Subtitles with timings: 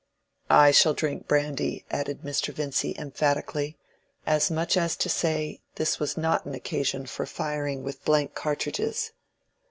[0.49, 2.51] "I shall drink brandy," added Mr.
[2.51, 8.33] Vincy, emphatically—as much as to say, this was not an occasion for firing with blank
[8.33, 9.11] cartridges.